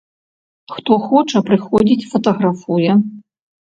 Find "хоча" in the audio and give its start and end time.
1.09-1.43